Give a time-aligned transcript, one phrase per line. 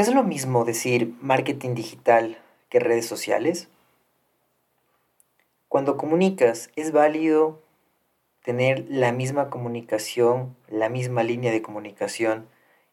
[0.00, 2.38] ¿Es lo mismo decir marketing digital
[2.70, 3.68] que redes sociales?
[5.68, 7.60] Cuando comunicas, ¿es válido
[8.42, 12.48] tener la misma comunicación, la misma línea de comunicación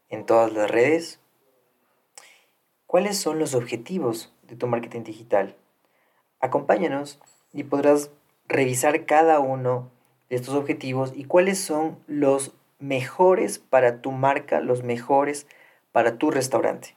[0.10, 1.22] en todas las redes?
[2.88, 5.56] ¿Cuáles son los objetivos de tu marketing digital?
[6.42, 7.22] Acompáñanos
[7.54, 8.12] y podrás
[8.50, 9.90] revisar cada uno
[10.30, 15.48] de estos objetivos y cuáles son los mejores para tu marca, los mejores
[15.94, 16.97] para tu restaurante.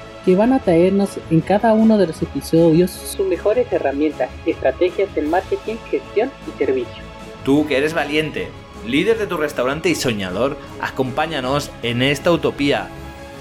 [0.25, 5.23] que van a traernos en cada uno de los episodios sus mejores herramientas, estrategias de
[5.23, 7.03] marketing, gestión y servicio.
[7.43, 8.47] Tú que eres valiente,
[8.85, 12.87] líder de tu restaurante y soñador, acompáñanos en esta utopía.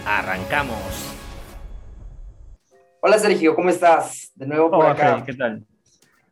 [0.07, 0.79] Arrancamos.
[3.03, 4.33] Hola Sergio, ¿cómo estás?
[4.35, 5.23] De nuevo por acá.
[5.25, 5.67] ¿Qué tal?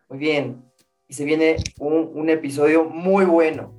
[0.08, 0.62] Muy bien.
[1.08, 3.74] Y se viene un, un episodio muy bueno.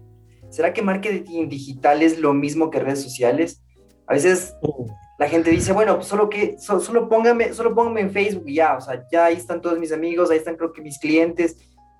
[0.50, 3.61] ¿Será que marketing digital es lo mismo que redes sociales?
[4.08, 4.88] A veces uh
[5.20, 8.81] la gente dice, bueno, solo que, solo, póngame, solo póngame en Facebook y ya, o
[8.81, 11.58] sea, ya ahí están todos mis amigos, ahí están creo que mis clientes,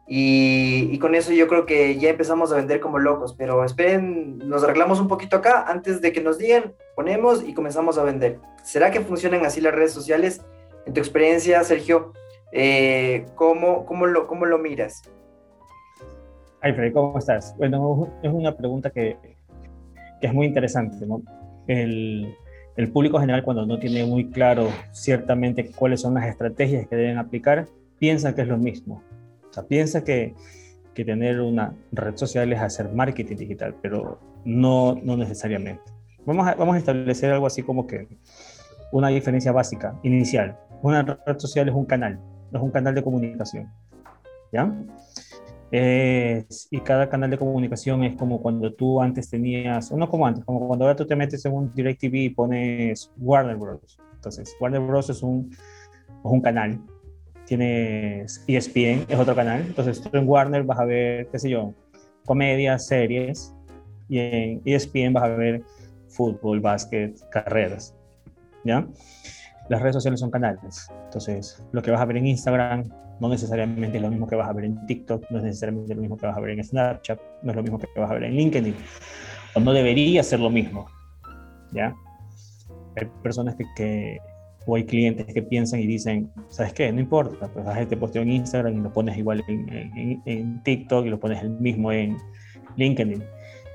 [0.08, 4.64] y, con eso yo creo que ya empezamos a vender como locos, pero esperen, nos
[4.64, 8.40] arreglamos un poquito acá, antes de que nos digan, ponemos y comenzamos a vender.
[8.64, 10.42] ¿Será que funcionan así las redes sociales?
[10.86, 12.14] En tu experiencia, Sergio,
[12.54, 15.02] eh, ¿cómo, cómo, lo, ¿cómo lo miras?
[16.62, 17.54] Ay, Freddy, ¿cómo estás?
[17.58, 19.18] Bueno, es una pregunta que,
[20.22, 21.22] que es muy interesante, ¿no?
[21.68, 22.34] El,
[22.80, 27.18] el público general cuando no tiene muy claro ciertamente cuáles son las estrategias que deben
[27.18, 29.04] aplicar, piensa que es lo mismo.
[29.50, 30.34] O sea, piensa que,
[30.94, 35.84] que tener una red social es hacer marketing digital, pero no, no necesariamente.
[36.26, 38.08] Vamos a, vamos a establecer algo así como que
[38.94, 40.58] una diferencia básica, inicial.
[40.82, 42.18] Una red social es un canal,
[42.54, 43.70] es un canal de comunicación.
[44.54, 44.74] ¿Ya?
[45.72, 50.68] Y cada canal de comunicación es como cuando tú antes tenías, no como antes, como
[50.68, 54.00] cuando ahora tú te metes en un DirecTV y pones Warner Bros.
[54.16, 55.10] Entonces, Warner Bros.
[55.10, 55.56] es un,
[56.24, 56.80] un canal.
[57.46, 59.62] Tienes ESPN, es otro canal.
[59.62, 61.74] Entonces, tú en Warner vas a ver, qué sé yo,
[62.26, 63.54] comedias, series.
[64.08, 65.64] Y en ESPN vas a ver
[66.08, 67.96] fútbol, básquet, carreras.
[68.64, 68.88] ¿Ya?
[69.70, 70.90] Las redes sociales son canales.
[71.06, 74.50] Entonces, lo que vas a ver en Instagram no necesariamente es lo mismo que vas
[74.50, 77.20] a ver en TikTok, no es necesariamente lo mismo que vas a ver en Snapchat,
[77.44, 78.76] no es lo mismo que vas a ver en LinkedIn,
[79.56, 80.88] o no debería ser lo mismo,
[81.72, 81.96] ¿ya?
[82.96, 84.20] Hay personas que, que
[84.66, 86.92] o hay clientes que piensan y dicen, ¿sabes qué?
[86.92, 91.06] No importa, pues haz este posteo en Instagram y lo pones igual en, en, TikTok
[91.06, 92.18] y lo pones el mismo en
[92.76, 93.24] LinkedIn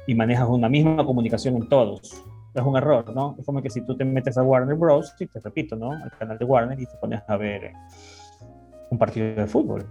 [0.06, 2.22] y manejas una misma comunicación en todos.
[2.55, 3.34] Es un error, ¿no?
[3.38, 5.91] Es como que si tú te metes a Warner Bros., y te repito, ¿no?
[5.91, 7.72] Al canal de Warner y te pones a ver
[8.94, 9.87] un partido de fútbol.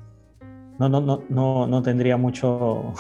[0.80, 2.94] No, no, no, no, no tendría mucho,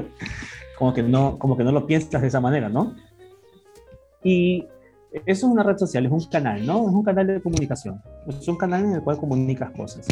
[0.78, 2.94] como, que no, como que no lo piensas de esa manera, ¿no?
[4.22, 4.66] Y
[5.12, 6.88] eso es una red social, es un canal, ¿no?
[6.88, 8.00] Es un canal de comunicación.
[8.28, 10.06] Es un canal en el cual comunicas cosas.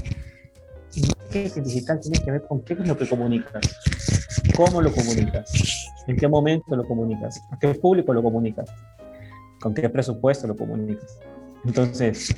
[0.95, 3.63] Y marketing digital tiene que ver con qué es lo que comunicas,
[4.57, 5.53] cómo lo comunicas,
[6.07, 8.69] en qué momento lo comunicas, a qué público lo comunicas,
[9.61, 11.19] con qué presupuesto lo comunicas.
[11.65, 12.35] Entonces,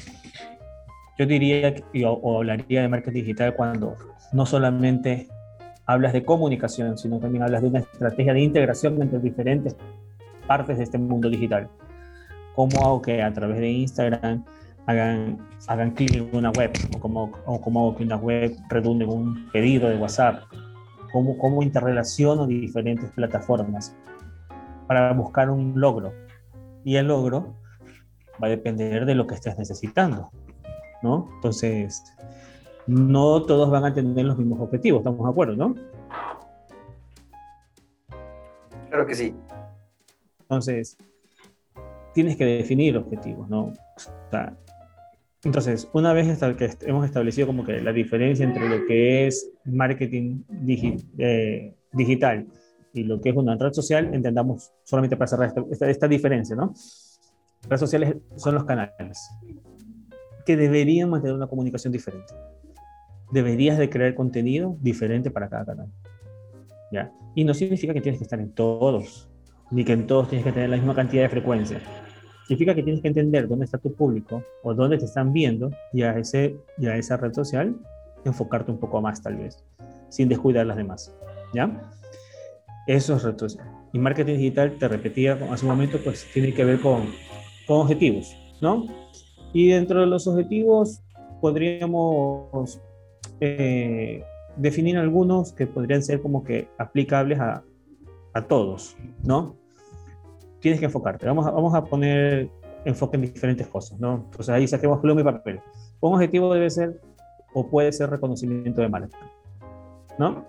[1.20, 1.75] yo diría
[2.06, 3.94] o, hablaría de marketing digital cuando
[4.32, 5.28] no solamente
[5.84, 9.76] hablas de comunicación, sino también hablas de una estrategia de integración entre diferentes
[10.47, 11.69] partes de este mundo digital.
[12.54, 14.47] ¿Cómo hago que a través de Instagram
[14.86, 16.70] hagan, hagan clic en una web?
[16.97, 20.44] ¿O cómo, o cómo hago que una web redunde en un pedido de WhatsApp?
[21.12, 23.94] ¿Cómo, ¿Cómo interrelaciono diferentes plataformas
[24.87, 26.14] para buscar un logro?
[26.82, 27.56] Y el logro
[28.42, 30.31] va a depender de lo que estés necesitando.
[31.03, 31.28] ¿No?
[31.37, 32.03] Entonces,
[32.87, 35.75] no todos van a tener los mismos objetivos, estamos de acuerdo, ¿no?
[38.88, 39.35] Claro que sí.
[40.41, 40.97] Entonces,
[42.12, 43.73] tienes que definir objetivos, ¿no?
[45.44, 50.43] entonces, una vez que hemos establecido como que la diferencia entre lo que es marketing
[51.19, 52.46] eh, digital
[52.93, 56.75] y lo que es una red social, entendamos solamente para cerrar esta, esta diferencia, ¿no?
[57.62, 58.93] Redes sociales son los canales
[60.50, 62.35] que deberían mantener una comunicación diferente.
[63.31, 65.87] Deberías de crear contenido diferente para cada canal.
[66.91, 67.12] ¿ya?
[67.37, 69.29] Y no significa que tienes que estar en todos,
[69.70, 71.81] ni que en todos tienes que tener la misma cantidad de frecuencia.
[72.49, 76.02] Significa que tienes que entender dónde está tu público o dónde te están viendo y
[76.02, 77.76] a, ese, y a esa red social
[78.25, 79.64] enfocarte un poco más tal vez,
[80.08, 81.17] sin descuidar las demás,
[81.55, 81.93] ¿ya?
[82.88, 83.56] Esos retos.
[83.93, 87.06] Y marketing digital, te repetía hace un momento, pues tiene que ver con,
[87.69, 88.85] con objetivos, ¿no?
[89.52, 91.00] Y dentro de los objetivos
[91.41, 92.81] podríamos
[93.41, 94.23] eh,
[94.56, 97.62] definir algunos que podrían ser como que aplicables a,
[98.32, 99.56] a todos, ¿no?
[100.61, 101.26] Tienes que enfocarte.
[101.26, 102.50] Vamos a, vamos a poner
[102.85, 104.17] enfoque en diferentes cosas, ¿no?
[104.17, 105.61] Entonces ahí saquemos pluma y papel.
[106.00, 107.00] Un objetivo debe ser
[107.53, 109.19] o puede ser reconocimiento de marca,
[110.19, 110.44] ¿no?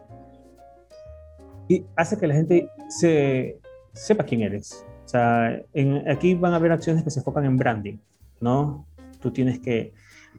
[1.67, 3.57] Y hace que la gente se,
[3.93, 4.85] sepa quién eres.
[5.05, 7.97] O sea, en, aquí van a haber acciones que se enfocan en branding,
[8.39, 8.85] ¿no?
[9.21, 9.93] Tú tienes que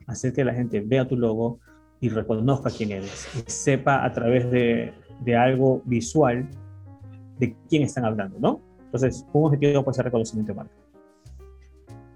[0.07, 1.61] hacer que la gente vea tu logo
[2.01, 6.49] y reconozca quién eres y sepa a través de, de algo visual
[7.39, 8.61] de quién están hablando, ¿no?
[8.85, 10.75] Entonces, un objetivo puede ser reconocimiento de marca.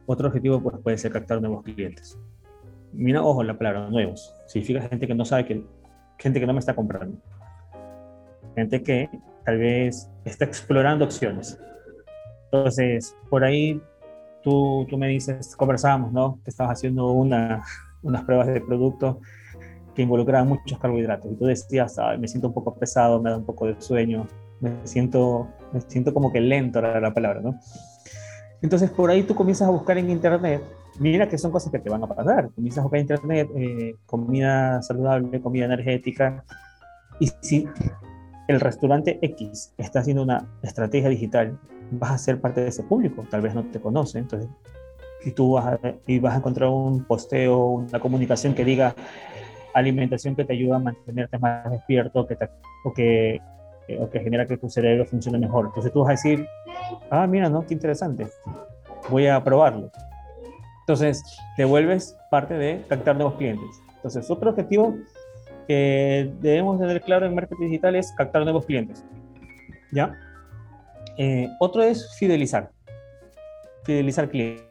[0.07, 2.19] Otro objetivo pues, puede ser captar nuevos clientes.
[2.93, 4.35] Mira, ojo, la palabra nuevos.
[4.47, 5.65] Significa gente que no sabe que,
[6.19, 7.19] gente que no me está comprando.
[8.55, 9.11] Gente que
[9.45, 11.59] tal vez está explorando opciones.
[12.45, 13.83] Entonces, por ahí
[14.47, 16.39] tú, tú me dices, conversábamos, ¿no?
[16.45, 17.65] Que estabas haciendo una,
[18.05, 19.19] unas pruebas de producto
[19.93, 21.33] que involucraban muchos carbohidratos.
[21.33, 24.29] Y tú decías, me siento un poco pesado, me da un poco de sueño,
[24.61, 27.59] me siento, me siento como que lento era la palabra, ¿no?
[28.63, 30.63] Entonces por ahí tú comienzas a buscar en internet,
[31.01, 33.97] mira que son cosas que te van a pasar, comienzas a buscar en internet eh,
[34.07, 36.45] comida saludable, comida energética,
[37.19, 37.69] y si
[38.47, 41.59] el restaurante X está haciendo una estrategia digital,
[41.93, 44.49] vas a ser parte de ese público, tal vez no te conoce, entonces
[45.25, 48.95] y tú vas a, y vas a encontrar un posteo, una comunicación que diga
[49.75, 52.39] alimentación que te ayuda a mantenerte más despierto que
[52.85, 53.41] o que
[54.01, 55.67] o que genera que tu cerebro funcione mejor.
[55.67, 56.47] Entonces tú vas a decir,
[57.11, 57.65] ah, mira, ¿no?
[57.67, 58.27] Qué interesante.
[59.09, 59.91] Voy a probarlo.
[60.81, 61.23] Entonces
[61.57, 63.69] te vuelves parte de captar nuevos clientes.
[63.97, 64.97] Entonces otro objetivo
[65.69, 69.05] que debemos tener claro en marketing digital es captar nuevos clientes.
[69.93, 70.17] ¿Ya?
[71.19, 72.71] Eh, otro es fidelizar.
[73.85, 74.67] Fidelizar clientes.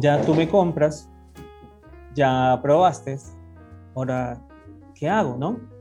[0.00, 1.08] Ya tú me compras,
[2.14, 3.16] ya probaste,
[3.94, 4.40] ahora,
[4.94, 5.76] ¿qué hago, no?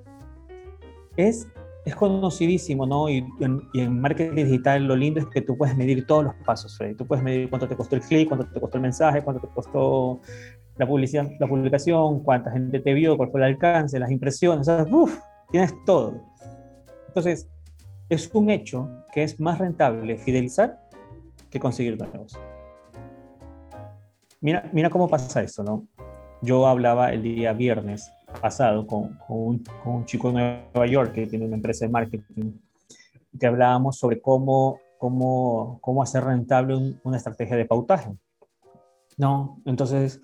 [1.17, 1.47] es,
[1.85, 3.09] es conocidísimo, ¿no?
[3.09, 6.95] Y, en, marketing digital lo lindo es que tú puedes medir todos los pasos, Freddy.
[6.95, 9.53] Tú puedes medir cuánto te costó el clic, cuánto te costó el mensaje, cuánto te
[9.53, 10.19] costó
[10.77, 14.75] la, publicidad, la publicación, cuánta gente te vio, cuál fue el alcance, las impresiones, o
[14.75, 15.17] sea, uf,
[15.51, 16.21] tienes todo.
[17.07, 17.47] Entonces,
[18.09, 20.79] es un hecho que es más rentable fidelizar
[21.49, 22.37] que conseguir nuevos.
[24.41, 25.87] Mira, mira cómo pasa esto, ¿no?
[26.41, 28.11] Yo hablaba el día viernes
[28.41, 30.33] pasado con, un, chico de
[30.73, 32.51] Nueva York que tiene una empresa de marketing,
[33.39, 38.11] que hablábamos sobre cómo, cómo, cómo hacer rentable una estrategia de pautaje.
[39.17, 39.61] ¿no?
[39.65, 40.21] Entonces,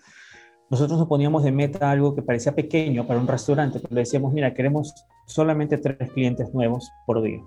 [0.69, 4.53] nosotros nos poníamos de meta algo que parecía pequeño para un restaurante, pero decíamos, mira,
[4.53, 4.93] queremos
[5.25, 7.41] solamente tres clientes nuevos por día,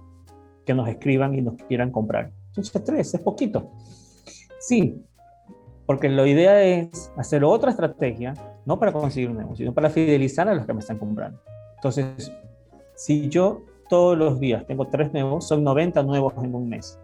[0.64, 2.30] que nos escriban y nos quieran comprar.
[2.48, 3.70] Entonces, tres, es poquito.
[4.58, 5.02] Sí,
[5.86, 8.34] porque la idea es hacer otra estrategia,
[8.64, 11.38] no para conseguir un negocio, sino para fidelizar a los que me están comprando.
[11.76, 12.32] Entonces,
[12.94, 16.98] si yo todos los días tengo tres nuevos, son 90 nuevos en un mes.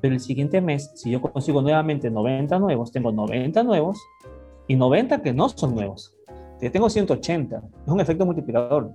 [0.00, 3.98] Pero el siguiente mes, si yo consigo nuevamente 90 nuevos, tengo 90 nuevos
[4.68, 6.14] y 90 que no son nuevos.
[6.60, 7.56] Yo tengo 180.
[7.86, 8.92] Es un efecto multiplicador.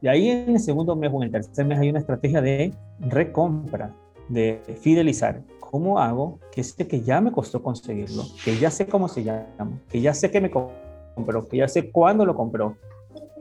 [0.00, 2.72] Y ahí en el segundo mes o en el tercer mes hay una estrategia de
[3.00, 3.92] recompra,
[4.28, 5.42] de fidelizar.
[5.58, 9.80] ¿Cómo hago que sé que ya me costó conseguirlo, que ya sé cómo se llama,
[9.88, 12.76] que ya sé que me compró, que ya sé cuándo lo compró,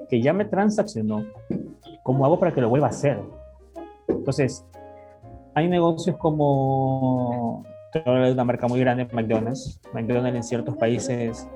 [0.09, 1.25] que ya me transaccionó?
[2.03, 3.19] ¿Cómo hago para que lo vuelva a hacer?
[4.07, 4.65] Entonces,
[5.53, 7.65] hay negocios como,
[8.05, 9.79] una marca muy grande, McDonald's.
[9.93, 11.47] McDonald's en ciertos países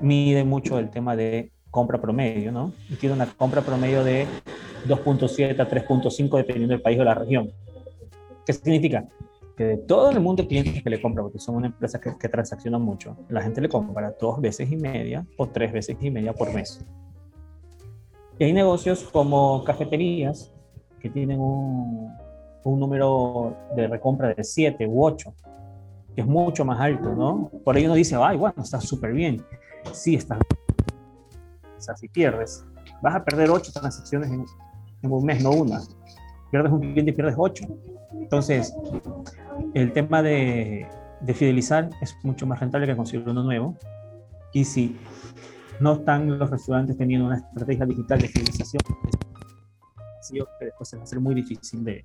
[0.00, 2.72] mide mucho el tema de compra promedio, ¿no?
[2.88, 4.26] Y tiene una compra promedio de
[4.86, 7.52] 2.7 a 3.5 dependiendo del país o la región.
[8.46, 9.06] ¿Qué significa?
[9.58, 12.16] que de todo el mundo de clientes que le compra, porque son una empresa que,
[12.16, 16.12] que transacciona mucho, la gente le compra dos veces y media o tres veces y
[16.12, 16.80] media por mes.
[18.38, 20.52] Y hay negocios como cafeterías
[21.00, 22.08] que tienen un,
[22.62, 25.34] un número de recompra de 7 u 8,
[26.14, 27.50] que es mucho más alto, ¿no?
[27.64, 29.44] Por ahí uno dice, ay, bueno, está súper bien.
[29.92, 30.38] Sí, está
[31.78, 32.64] O sea, si pierdes,
[33.02, 34.44] vas a perder 8 transacciones en,
[35.02, 35.80] en un mes, no una.
[36.50, 37.64] Pierdes un cliente y pierdes 8.
[38.12, 38.74] Entonces,
[39.74, 40.86] el tema de,
[41.34, 43.76] fidelizar es mucho más rentable que conseguir uno nuevo.
[44.52, 44.96] Y si
[45.80, 48.80] no están los restaurantes teniendo una estrategia digital de fidelización,
[50.58, 52.04] que después se va a ser muy difícil de,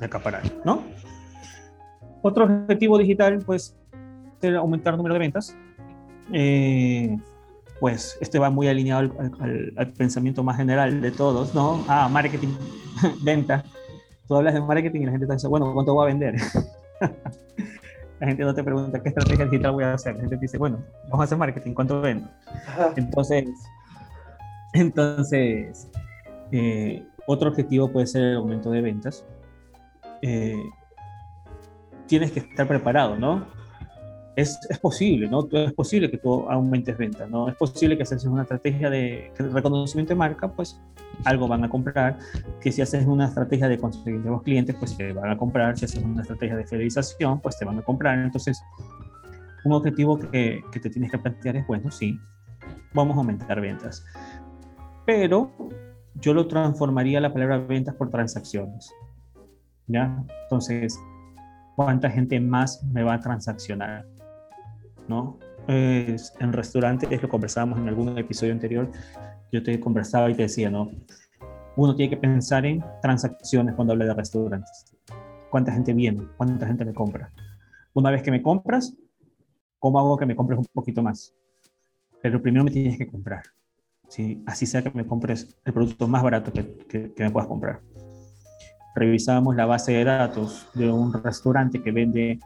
[0.00, 0.82] acaparar, ¿no?
[2.22, 3.76] Otro objetivo digital, pues,
[4.40, 5.56] es aumentar el número de ventas.
[6.32, 7.16] Eh,
[7.80, 9.10] pues este va muy alineado
[9.40, 11.82] al, pensamiento más general de todos, ¿no?
[11.88, 12.54] Ah, marketing,
[13.22, 13.64] venta.
[14.28, 16.36] Tú hablas de marketing y la gente te dice, bueno, ¿cuánto voy a vender?
[18.20, 20.14] la gente no te pregunta qué estrategia digital voy a hacer.
[20.14, 22.28] La gente dice, bueno, vamos a hacer marketing, ¿cuánto vendo?
[22.96, 23.48] Entonces,
[24.74, 25.88] entonces
[26.52, 29.24] eh, otro objetivo puede ser el aumento de ventas.
[30.20, 30.62] Eh,
[32.06, 33.46] tienes que estar preparado, ¿no?
[34.36, 35.48] Es, es, posible, ¿no?
[35.52, 37.48] Es posible que tú aumentes ventas, ¿no?
[37.48, 40.80] Es posible que si haces una estrategia de reconocimiento de marca, pues
[41.24, 42.18] algo van a comprar,
[42.60, 45.84] que si haces una estrategia de conseguir nuevos clientes, pues te van a comprar, si
[45.84, 48.18] haces una estrategia de fidelización, pues te van a comprar.
[48.18, 48.62] Entonces,
[49.64, 52.18] un objetivo que, que te tienes que plantear es, bueno, sí,
[52.94, 54.04] vamos a aumentar ventas.
[55.04, 55.50] Pero
[56.14, 58.92] yo lo transformaría la palabra ventas por transacciones.
[59.86, 60.24] ¿Ya?
[60.44, 60.98] Entonces,
[61.76, 64.06] ¿cuánta gente más me va a transaccionar?
[65.10, 65.40] ¿No?
[65.66, 68.90] en restaurantes, es lo conversábamos en algún episodio anterior,
[69.52, 70.90] yo te conversaba y te decía, ¿no?
[71.76, 74.96] Uno tiene que pensar en transacciones cuando habla de restaurantes.
[75.50, 76.26] ¿Cuánta gente viene?
[76.36, 77.32] ¿Cuánta gente me compra?
[77.92, 78.96] Una vez que me compras,
[79.80, 81.34] ¿cómo hago que me compres un poquito más?
[82.22, 83.42] Pero primero me tienes que comprar.
[84.08, 84.42] ¿sí?
[84.46, 87.80] así sea que me compres el producto más barato que, que, me puedas comprar.
[88.94, 92.38] Revisamos la base de datos de un restaurante que vende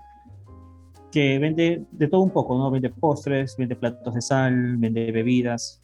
[1.14, 2.68] que vende de todo un poco, ¿no?
[2.72, 5.80] Vende postres, vende platos de sal, vende bebidas,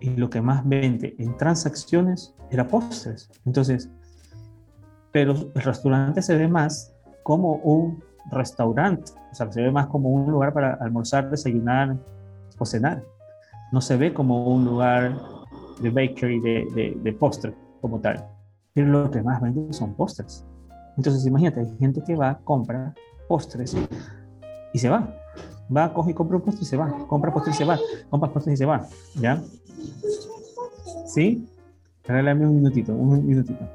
[0.00, 3.30] y lo que más vende en transacciones era postres.
[3.44, 3.90] Entonces,
[5.12, 10.08] pero el restaurante se ve más como un restaurante, o sea, se ve más como
[10.08, 11.98] un lugar para almorzar, desayunar
[12.58, 13.02] o cenar
[13.72, 15.16] no se ve como un lugar
[15.80, 18.26] de bakery, de, de, postre como tal.
[18.74, 20.44] Pero lo que más vende son postres.
[20.96, 22.94] Entonces, imagínate, hay gente que va, compra
[23.28, 23.76] postres
[24.72, 25.14] y se va.
[25.74, 26.90] Va, coge y compra un postre y se va.
[27.06, 27.78] Compra postre y se va.
[28.08, 28.86] Compra postre y se va.
[29.14, 29.42] ¿Ya?
[31.06, 31.46] ¿Sí?
[32.04, 33.68] Regálame un minutito, un minutito.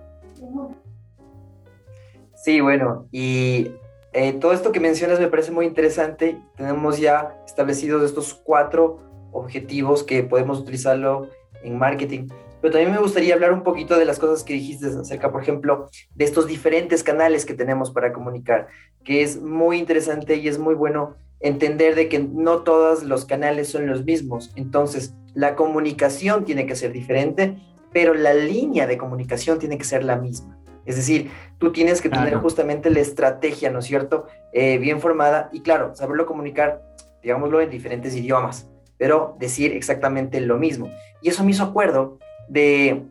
[2.35, 3.71] Sí, bueno, y
[4.13, 6.39] eh, todo esto que mencionas me parece muy interesante.
[6.55, 8.99] Tenemos ya establecidos estos cuatro
[9.31, 11.29] objetivos que podemos utilizarlo
[11.63, 12.27] en marketing.
[12.65, 15.87] Pero también me gustaría hablar un poquito de las cosas que dijiste acerca, por ejemplo,
[16.15, 18.69] de estos diferentes canales que tenemos para comunicar,
[19.03, 23.69] que es muy interesante y es muy bueno entender de que no todos los canales
[23.69, 24.51] son los mismos.
[24.55, 27.55] Entonces, la comunicación tiene que ser diferente,
[27.93, 30.57] pero la línea de comunicación tiene que ser la misma.
[30.87, 31.29] Es decir,
[31.59, 34.25] tú tienes que tener justamente la estrategia, ¿no es cierto?
[34.53, 36.81] Eh, bien formada y claro, saberlo comunicar,
[37.21, 38.67] digámoslo, en diferentes idiomas
[38.97, 40.89] pero decir exactamente lo mismo.
[41.21, 43.03] Y eso me hizo acuerdo de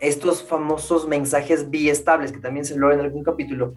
[0.00, 3.74] estos famosos mensajes biestables, que también se lo en algún capítulo.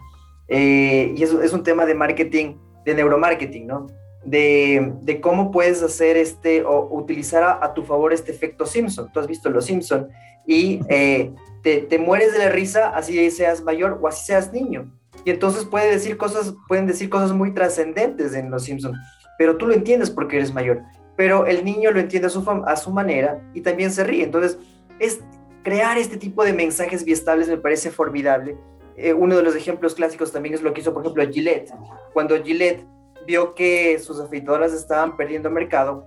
[0.48, 3.86] Eh, y eso es un tema de marketing, de neuromarketing, ¿no?
[4.24, 9.10] De, de cómo puedes hacer este o utilizar a, tu favor este efecto Simpson.
[9.12, 10.08] Tú has visto los Simpson
[10.46, 11.30] y eh,
[11.62, 14.90] te, te, mueres de la risa así seas mayor o así seas niño.
[15.26, 18.94] Y entonces puede decir cosas, pueden decir cosas muy trascendentes en los Simpson,
[19.38, 20.82] pero tú lo entiendes porque eres mayor
[21.16, 24.24] pero el niño lo entiende a su, a su manera y también se ríe.
[24.24, 24.58] Entonces,
[24.98, 25.20] es,
[25.62, 28.56] crear este tipo de mensajes biestables me parece formidable.
[28.96, 31.72] Eh, uno de los ejemplos clásicos también es lo que hizo, por ejemplo, Gillette.
[32.12, 32.86] Cuando Gillette
[33.26, 36.06] vio que sus afeitadoras estaban perdiendo mercado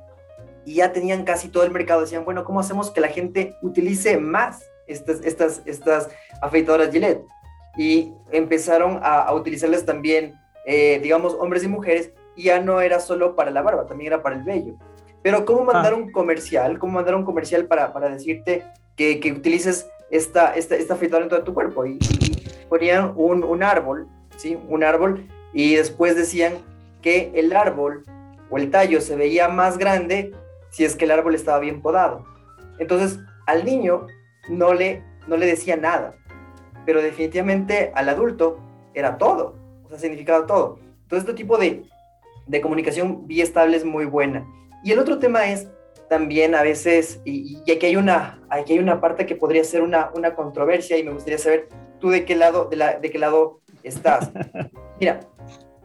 [0.65, 4.17] y ya tenían casi todo el mercado, decían, bueno, ¿cómo hacemos que la gente utilice
[4.17, 6.09] más estas, estas, estas
[6.41, 7.25] afeitadoras Gillette?
[7.77, 10.35] Y empezaron a, utilizarlas también,
[10.65, 14.21] eh, digamos, hombres y mujeres, y ya no era solo para la barba, también era
[14.21, 14.75] para el vello.
[15.27, 15.97] Pero ¿cómo mandar ah.
[15.97, 16.79] un comercial?
[16.79, 18.63] ¿Cómo mandar un comercial para, para decirte
[18.95, 21.85] que, que, utilices esta, esta, esta afeitadora en todo tu cuerpo?
[21.85, 21.99] Y,
[22.69, 24.07] ponían un, un, árbol,
[24.37, 24.57] ¿sí?
[24.69, 26.53] Un árbol, y después decían
[27.01, 28.05] que el árbol
[28.49, 30.33] o el tallo se veía más grande
[30.69, 32.23] si es que el árbol estaba bien podado.
[32.79, 34.07] Entonces, al niño
[34.47, 36.15] no le, no le decía nada,
[36.85, 38.59] pero definitivamente al adulto
[38.93, 40.79] era todo, o sea, significaba todo.
[41.01, 41.83] Entonces, este tipo de,
[42.45, 44.47] de comunicación biestable es muy buena.
[44.87, 45.67] Y el otro tema es
[46.07, 50.11] también a veces, y, aquí, hay una, aquí hay una parte que podría ser una,
[50.15, 51.67] una controversia y me gustaría saber
[51.99, 54.31] tú de qué lado, de, la, de qué lado estás.
[55.01, 55.19] Mira,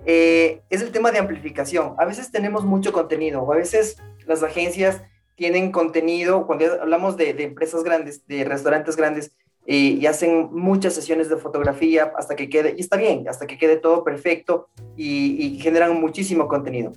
[0.07, 1.97] eh, es el tema de amplificación.
[1.99, 5.03] A veces tenemos mucho contenido, o a veces las agencias
[5.35, 9.33] tienen contenido, cuando hablamos de, de empresas grandes, de restaurantes grandes,
[9.67, 13.59] eh, y hacen muchas sesiones de fotografía hasta que quede, y está bien, hasta que
[13.59, 16.93] quede todo perfecto y, y generan muchísimo contenido.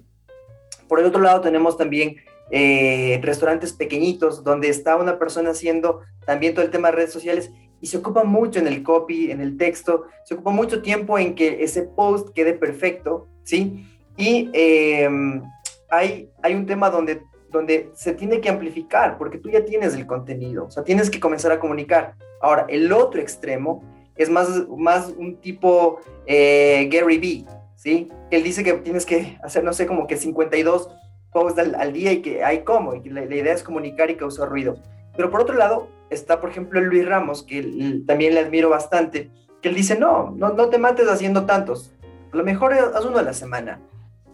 [0.88, 2.18] Por el otro lado tenemos también
[2.52, 7.52] eh, restaurantes pequeñitos donde está una persona haciendo también todo el tema de redes sociales
[7.82, 11.36] y se ocupa mucho en el copy, en el texto, se ocupa mucho tiempo en
[11.36, 13.86] que ese post quede perfecto, ¿sí?
[14.18, 15.44] Y em,
[15.90, 20.06] hay, hay un tema donde, donde se tiene que amplificar, porque tú ya tienes el
[20.06, 22.16] contenido, o sea, tienes que comenzar a comunicar.
[22.42, 23.84] Ahora, el otro extremo
[24.16, 27.46] es más, más un tipo eh, Gary Vee,
[27.86, 28.10] ¿sí?
[28.32, 30.90] Él dice que tienes que hacer, no sé, como que 52
[31.32, 34.50] posts al, día y que hay cómo, y que la, idea es comunicar y causar
[34.50, 34.78] ruido.
[35.16, 39.30] Pero por otro lado, está, por ejemplo, Luis Ramos, que también le admiro bastante,
[39.62, 41.94] que él dice, no, no, no te mates haciendo tantos,
[42.34, 43.80] a lo mejor haz uno a la semana,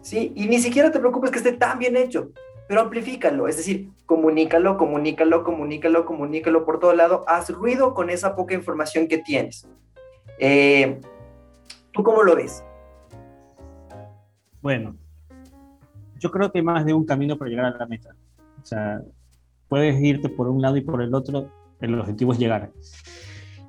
[0.02, 0.32] ¿sí?
[0.34, 2.32] Y ni siquiera te preocupes que esté tan bien hecho,
[2.70, 8.34] pero amplifícalo, es decir, comunícalo, comunícalo, comunícalo, comunícalo por todo lado, haz ruido con esa
[8.34, 9.68] poca información que tienes.
[10.40, 11.02] Eh,
[11.92, 12.64] ¿Tú cómo lo ves?
[14.62, 14.96] Bueno,
[16.20, 18.16] yo creo que hay más de un camino para llegar a la meta.
[18.62, 19.02] O sea,
[19.68, 21.50] puedes irte por un lado y por el otro,
[21.80, 22.72] el objetivo es llegar.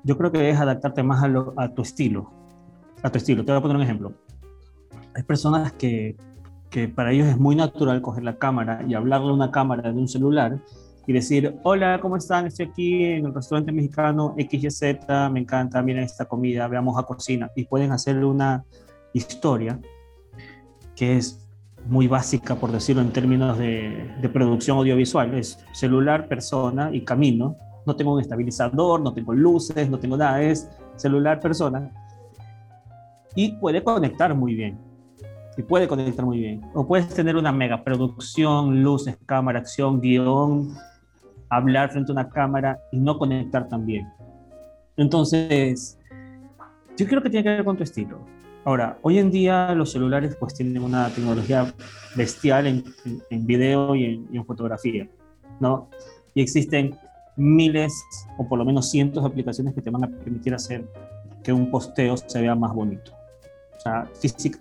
[0.03, 2.31] Yo creo que debes adaptarte más a, a tu estilo.
[3.01, 3.43] A tu estilo.
[3.43, 4.13] Te voy a poner un ejemplo.
[5.15, 6.15] Hay personas que
[6.73, 9.99] que para ellos es muy natural coger la cámara y hablarle a una cámara de
[9.99, 10.57] un celular
[11.05, 12.47] y decir, hola, ¿cómo están?
[12.47, 14.81] Estoy aquí en el restaurante mexicano XYZ,
[15.31, 17.51] me encanta, miren esta comida, veamos a cocina.
[17.55, 18.65] Y pueden hacerle una
[19.13, 19.79] historia
[20.95, 21.39] que es
[21.85, 25.33] muy básica, por decirlo en términos de, producción audiovisual.
[25.33, 27.55] Es celular, persona y camino.
[27.85, 31.91] No tengo un estabilizador, no tengo luces, no tengo nada, es celular, persona.
[33.35, 34.93] Y puede conectar muy bien
[35.57, 36.61] y puede conectar muy bien.
[36.73, 40.73] O puedes tener una mega producción, luces, cámara, acción, guion,
[41.49, 44.07] hablar frente a una cámara y no conectar tan bien.
[44.97, 45.99] Entonces,
[46.97, 48.19] yo creo que tiene que ver con tu estilo.
[48.65, 51.73] Ahora, hoy en día los celulares pues tienen una tecnología
[52.15, 52.83] bestial en,
[53.29, 55.07] en, video y en, y en, fotografía,
[55.59, 55.89] ¿no?
[56.33, 56.97] Y existen
[57.35, 57.93] miles
[58.37, 60.85] o por lo menos cientos de aplicaciones que te van a permitir hacer
[61.43, 63.11] que un posteo se vea más bonito
[63.83, 64.09] sea,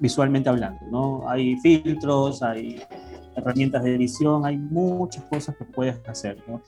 [0.00, 1.28] visualmente hablando, ¿no?
[1.28, 2.82] Hay filtros, hay
[3.37, 6.61] herramientas de edición, hay muchas cosas que puedes hacer, ¿no?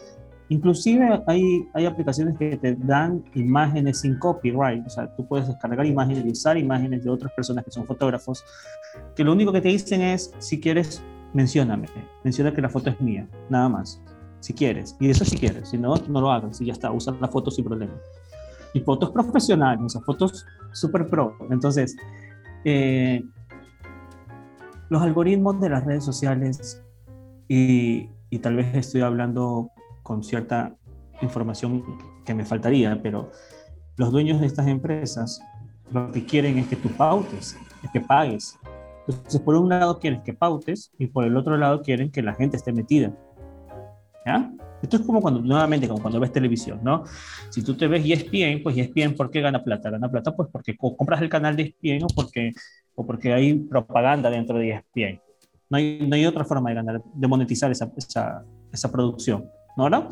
[0.49, 5.87] Inclusive hay, hay aplicaciones que te dan imágenes sin copyright, o sea, tú puedes descargar
[5.87, 8.45] imágenes y usar imágenes de otras personas que son fotógrafos,
[9.17, 11.87] que lo único que te dicen es, si quieres, mencióname,
[12.23, 14.03] menciona que la foto es mía, nada más,
[14.41, 17.17] si quieres, y eso si quieres, si no, no lo hagas, y ya está, usa
[17.19, 17.95] la foto sin problema.
[18.75, 21.97] Y fotos profesionales, o sea, fotos super pro, entonces,
[22.65, 23.25] eh,
[24.91, 26.83] los algoritmos de las redes sociales,
[27.49, 29.71] y, y, tal vez estoy hablando
[30.05, 30.77] con cierta
[31.21, 31.83] información
[32.25, 33.33] que me faltaría, pero
[33.97, 35.41] los dueños de estas empresas
[35.91, 38.59] lo que quieren es que tú pautes, es que pagues.
[39.07, 42.35] Entonces, por un lado quieren que pautes y por el otro lado quieren que la
[42.35, 43.13] gente esté metida.
[44.25, 44.51] ¿Ya?
[44.83, 47.05] Esto es como cuando, nuevamente, como cuando ves televisión, ¿no?
[47.51, 49.91] Si tú te ves ESPN, pues ESPN, ¿por qué gana plata?
[49.91, 52.53] Gana plata pues porque compras el canal de ESPN o porque,
[52.95, 55.21] o porque hay propaganda dentro de ESPN.
[55.71, 59.89] No hay, no hay otra forma de ganar, de monetizar esa, esa, esa producción, ¿no?
[59.89, 60.09] ¿no?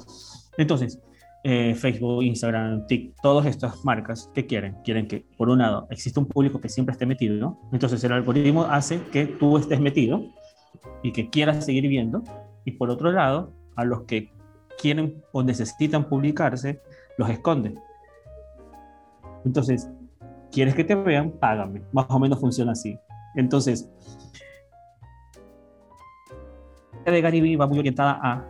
[0.59, 1.01] Entonces,
[1.45, 4.77] eh, Facebook, Instagram, TikTok, todas estas marcas, ¿qué quieren?
[4.85, 7.61] Quieren que, por un lado, existe un público que siempre esté metido, ¿no?
[7.73, 10.23] Entonces el algoritmo hace que tú estés metido
[11.03, 12.23] y que quieras seguir viendo,
[12.65, 14.33] y por otro lado, a los que
[14.81, 16.81] quieren o necesitan publicarse,
[17.19, 17.79] los esconden.
[19.45, 19.91] Entonces,
[20.53, 21.33] ¿quieres que te vean?
[21.33, 21.83] Págame.
[21.93, 22.97] Más o menos funciona así.
[23.35, 23.91] Entonces,
[27.05, 28.47] de Gary va muy orientada a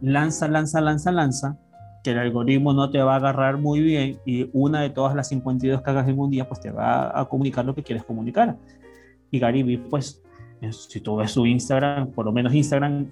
[0.00, 1.58] lanza, lanza, lanza, lanza,
[2.02, 5.28] que el algoritmo no te va a agarrar muy bien y una de todas las
[5.28, 8.56] 52 que hagas en un día, pues te va a comunicar lo que quieres comunicar.
[9.30, 10.22] Y Gary pues,
[10.70, 13.06] si tú ves su Instagram, por lo menos Instagram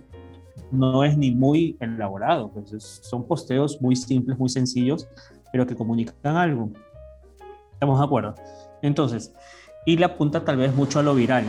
[0.70, 5.08] no es ni muy elaborado, pues son posteos muy simples, muy sencillos,
[5.52, 6.70] pero que comunican algo.
[7.72, 8.34] ¿Estamos de acuerdo?
[8.82, 9.32] Entonces,
[9.86, 11.44] y le apunta tal vez mucho a lo viral.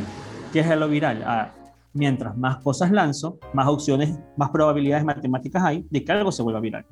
[0.54, 1.23] ¿Qué es a lo viral?
[1.23, 1.54] A,
[1.93, 6.60] mientras más cosas lanzo, más opciones, más probabilidades matemáticas hay de que algo se vuelva
[6.60, 6.86] viral.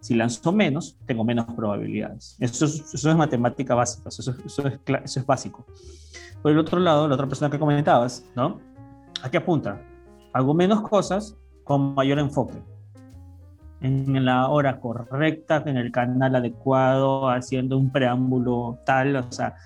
[0.00, 2.36] Si lanzo menos, tengo menos probabilidades.
[2.40, 5.64] Eso es, eso es matemática básica, eso es, eso, es, eso es básico.
[6.42, 8.60] Por el otro lado, la otra persona que comentabas, ¿no?
[9.22, 9.80] ¿A qué apunta?
[10.32, 12.62] hago menos cosas con mayor enfoque.
[13.80, 19.56] En la hora correcta, en el canal adecuado, haciendo un preámbulo tal, o sea,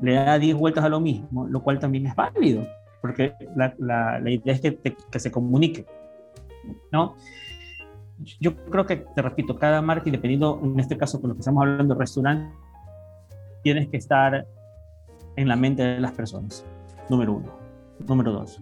[0.00, 2.66] le da 10 vueltas a lo mismo, lo cual también es válido,
[3.02, 5.84] porque la, la, la idea es que, te, que se comunique,
[6.90, 7.16] ¿no?
[8.40, 11.40] Yo creo que, te repito, cada marca, y dependiendo, en este caso, con lo que
[11.40, 12.54] estamos hablando restaurante,
[13.62, 14.46] tienes que estar
[15.36, 16.64] en la mente de las personas,
[17.10, 17.52] número uno.
[18.06, 18.58] Número dos,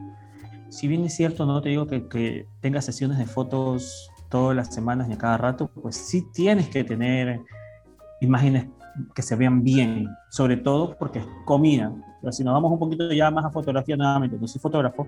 [0.70, 4.72] si bien es cierto, no te digo que, que tengas sesiones de fotos todas las
[4.72, 7.40] semanas ni a cada rato, pues sí tienes que tener
[8.20, 8.66] imágenes
[9.14, 11.92] que se vean bien, sobre todo porque es comida.
[12.20, 15.06] Pero si nos vamos un poquito ya más a fotografía nuevamente, no soy fotógrafo,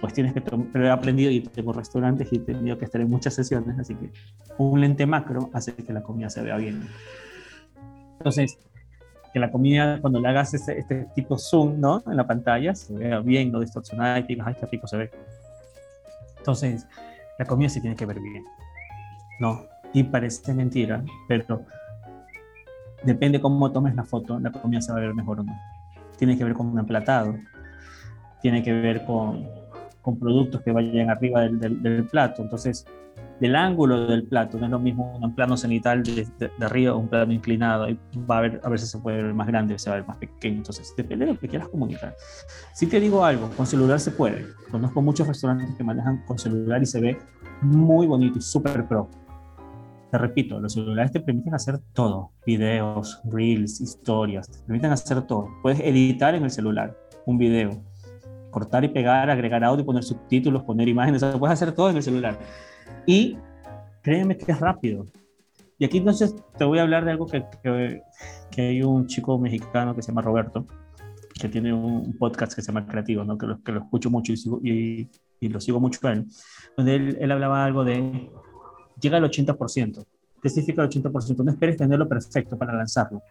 [0.00, 3.10] pues tienes que, pero he aprendido y tengo restaurantes y he tenido que estar en
[3.10, 4.12] muchas sesiones, así que
[4.58, 6.86] un lente macro hace que la comida se vea bien.
[8.18, 8.58] Entonces,
[9.32, 12.02] que la comida, cuando le hagas este, este tipo zoom, ¿no?
[12.06, 15.10] En la pantalla, se vea bien, no distorsionada y digas, ay, qué rico se ve.
[16.38, 16.86] Entonces,
[17.38, 18.44] la comida se tiene que ver bien,
[19.40, 19.64] ¿no?
[19.92, 21.62] Y parece mentira, pero
[23.02, 25.56] depende cómo tomes la foto, la comida se va a ver mejor o no.
[26.16, 27.34] Tiene que ver con un emplatado,
[28.42, 29.46] tiene que ver con,
[30.02, 32.42] con productos que vayan arriba del, del, plato.
[32.42, 32.86] Entonces,
[33.40, 36.98] del ángulo del plato, no es lo mismo un plano cenital de, de, arriba o
[36.98, 37.86] un plano inclinado,
[38.28, 40.16] va a ver, a veces se puede ver más grande, se va a ver más
[40.16, 42.16] pequeño, entonces depende de lo que quieras comunicar.
[42.74, 46.82] Si te digo algo, con celular se puede, conozco muchos restaurantes que manejan con celular
[46.82, 47.18] y se ve
[47.62, 49.08] muy bonito y súper pro,
[50.10, 55.48] te repito, los celulares te permiten hacer todo, videos, reels, historias, te permiten hacer todo.
[55.62, 57.82] Puedes editar en el celular un video,
[58.50, 62.02] cortar y pegar, agregar audio, poner subtítulos, poner imágenes, o puedes hacer todo en el
[62.02, 62.38] celular.
[63.06, 63.36] Y
[64.02, 65.04] créeme que es rápido.
[65.78, 69.94] Y aquí entonces te voy a hablar de algo que, que, hay un chico mexicano
[69.94, 70.66] que se llama Roberto,
[71.38, 73.38] que tiene un podcast que se llama Creativo, ¿no?
[73.38, 76.26] que, lo, que lo escucho mucho y, y, lo sigo mucho a él,
[76.76, 78.28] donde él, él hablaba algo de
[79.00, 80.04] llega al 80%.
[80.42, 81.44] ¿Qué significa el 80%?
[81.44, 83.22] No esperes tenerlo perfecto para lanzarlo.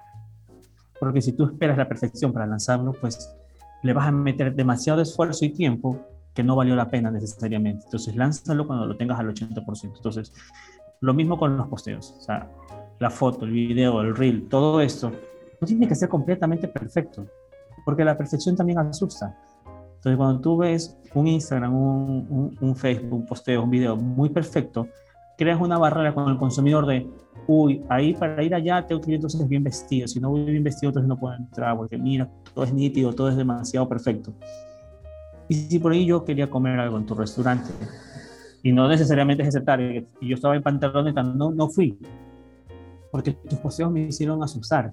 [0.99, 3.35] Porque si tú esperas la perfección para lanzarlo, pues
[3.83, 5.99] le vas a meter demasiado esfuerzo y tiempo
[6.33, 7.85] que no valió la pena necesariamente.
[7.85, 9.93] Entonces, lánzalo cuando lo tengas al 80%.
[9.95, 10.33] Entonces,
[11.01, 12.15] lo mismo con los posteos.
[12.17, 12.49] O sea,
[12.99, 15.11] la foto, el video, el reel, todo esto,
[15.59, 17.25] no tiene que ser completamente perfecto,
[17.85, 19.35] porque la perfección también asusta.
[19.95, 24.29] Entonces, cuando tú ves un Instagram, un, un, un Facebook, un posteo, un video muy
[24.29, 24.87] perfecto,
[25.37, 27.07] creas una barrera con el consumidor de,
[27.47, 30.63] uy, ahí para ir allá tengo que ir entonces bien vestido, si no voy bien
[30.63, 34.33] vestido entonces no puedo entrar, porque mira, todo es nítido, todo es demasiado perfecto.
[35.47, 37.69] Y si por ahí yo quería comer algo en tu restaurante,
[38.63, 41.97] y no necesariamente es aceptar, y yo estaba en pantalones, no, no fui,
[43.11, 44.91] porque tus posteos me hicieron asustar,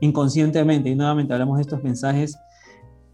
[0.00, 2.38] inconscientemente, y nuevamente hablamos de estos mensajes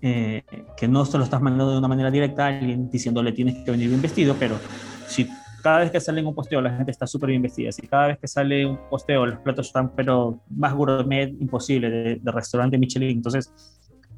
[0.01, 0.43] eh,
[0.77, 3.71] que no se lo estás mandando de una manera directa a alguien diciéndole tienes que
[3.71, 4.57] venir bien vestido, pero
[5.07, 5.27] si
[5.65, 7.73] cada vez que sale un posteo la gente está súper bien vestida.
[7.73, 12.33] Si cada vez que sale un posteo los platos están pero más gourmet imposible de,
[12.33, 13.51] restaurante Michelin, entonces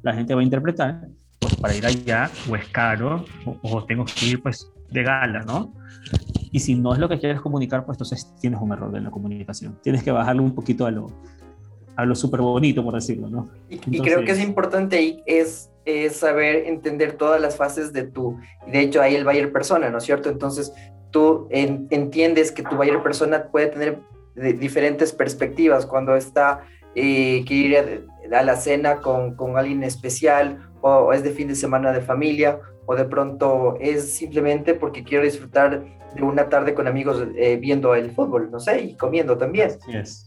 [0.03, 1.07] la gente va a interpretar,
[1.39, 3.23] pues para ir allá o es caro
[3.63, 5.73] o, tengo que ir pues de gala, ¿no?
[6.51, 9.11] Y si no es lo que quieres comunicar, pues entonces tienes un error en la
[9.11, 9.79] comunicación.
[9.81, 11.07] Tienes que bajarlo un poquito a lo,
[11.95, 13.49] a lo súper bonito, por decirlo, ¿no?
[13.69, 18.37] Y, creo que es importante ahí es, es saber entender todas las fases de tu,
[18.69, 20.29] de hecho ahí el Bayer persona, ¿no es cierto?
[20.29, 20.73] Entonces
[21.11, 23.99] tú entiendes que tu buyer persona puede tener
[24.35, 26.63] diferentes perspectivas cuando está
[26.95, 27.77] eh, que ir
[28.33, 32.59] a, la cena con, con, alguien especial o, es de fin de semana de familia
[32.85, 35.83] o de pronto es simplemente porque quiero disfrutar
[36.15, 39.71] de una tarde con amigos eh, viendo el fútbol, no sé, y comiendo también.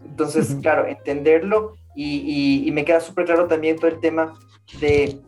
[0.05, 4.35] Entonces, claro, entenderlo y, y, me queda súper claro también todo el tema
[4.81, 5.21] de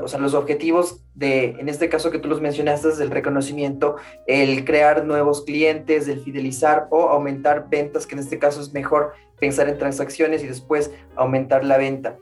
[0.00, 3.96] o sea, los objetivos de, en este caso que tú los mencionaste, es el reconocimiento,
[4.26, 9.12] el crear nuevos clientes, el fidelizar o aumentar ventas, que en este caso es mejor
[9.38, 12.16] pensar en transacciones y después aumentar la venta.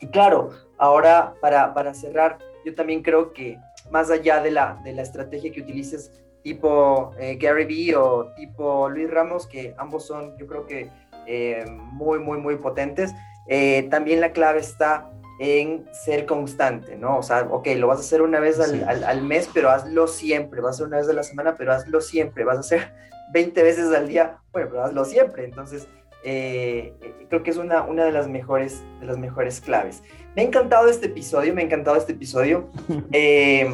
[0.00, 3.58] Y claro, ahora para, para cerrar, yo también creo que
[3.90, 6.12] más allá de la, de la estrategia que utilices
[6.42, 10.90] tipo eh, Gary Vee o tipo Luis Ramos, que ambos son yo creo que
[11.26, 13.12] eh, muy, muy, muy potentes,
[13.48, 17.18] eh, también la clave está en ser constante, ¿no?
[17.18, 20.60] O sea, ok, lo vas a hacer una vez al, al, mes, pero hazlo siempre,
[20.60, 22.92] vas a hacer una vez a la semana, pero hazlo siempre, vas a hacer
[23.32, 25.44] 20 veces al día, bueno, pero hazlo siempre.
[25.44, 25.88] Entonces,
[26.24, 26.94] eh,
[27.28, 30.02] creo que es una, una de, las mejores, de las mejores claves.
[30.34, 32.68] Me ha encantado este episodio, me ha encantado este episodio.
[33.12, 33.70] Eh,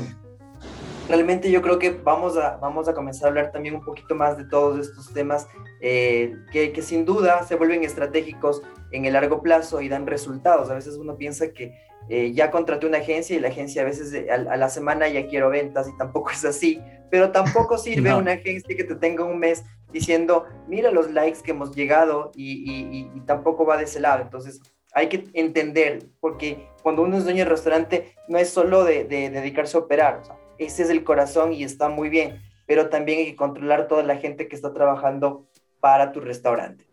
[1.08, 4.36] realmente yo creo que vamos a, vamos a comenzar a hablar también un poquito más
[4.36, 5.48] de todos estos temas
[5.80, 8.62] eh, que, que, sin duda se vuelven estratégicos
[8.92, 10.70] en el largo plazo y dan resultados.
[10.70, 11.74] A veces uno piensa que
[12.08, 15.50] eh, ya contraté una agencia y la agencia a veces a, la semana ya quiero
[15.50, 19.64] ventas y tampoco es así, pero tampoco sirve una agencia que te tenga un mes
[19.92, 24.22] diciendo, mira los likes que hemos llegado y, y, tampoco va de ese lado.
[24.22, 24.60] Entonces
[24.94, 29.30] hay que entender, porque cuando uno es dueño de restaurante no es solo de, de
[29.30, 33.20] dedicarse a operar, o sea, ese es el corazón y está muy bien, pero también
[33.20, 35.46] hay que controlar toda la gente que está trabajando
[35.80, 36.86] para tu restaurante.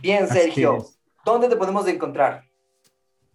[0.00, 0.84] Bien, Sergio,
[1.24, 2.44] ¿dónde te podemos encontrar?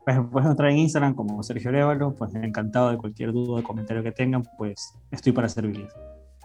[0.03, 4.01] Pues puedes entrar en Instagram como Sergio Lévalo, pues encantado de cualquier duda o comentario
[4.01, 5.93] que tengan, pues estoy para servirles.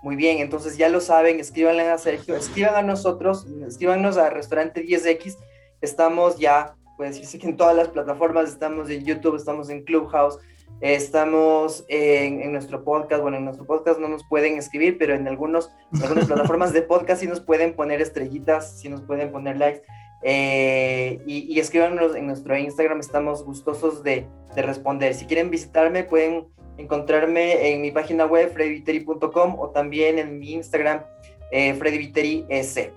[0.03, 4.85] Muy bien, entonces ya lo saben, escríbanle a Sergio, escriban a nosotros, escríbanos a Restaurante
[4.85, 5.37] 10X,
[5.81, 10.39] estamos ya, puede decirse que en todas las plataformas, estamos en YouTube, estamos en Clubhouse,
[10.81, 15.73] Estamos en, nuestro podcast, bueno, en nuestro podcast no nos pueden escribir, pero en algunos,
[16.03, 19.83] algunas plataformas de podcast sí nos pueden poner estrellitas, sí nos pueden poner likes.
[20.23, 25.15] Eh, y, y, escríbanos en nuestro Instagram, estamos gustosos de, de, responder.
[25.15, 26.49] Si quieren visitarme, pueden
[26.79, 31.03] encontrarme en mi página web, freddyviteri.com o también en mi Instagram,
[31.51, 32.93] eh.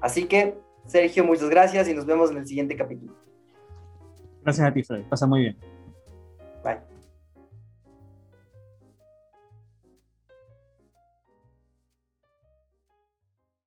[0.00, 0.54] Así que,
[0.86, 3.14] Sergio, muchas gracias y nos vemos en el siguiente capítulo.
[4.42, 5.04] Gracias a ti, Freddy.
[5.04, 5.56] Pasa muy bien.
[6.64, 6.91] Bye.